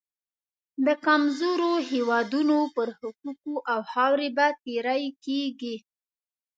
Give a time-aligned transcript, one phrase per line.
[0.85, 5.75] د کمزورو هېوادونو پر حقوقو او خاورې به تیری کېږي.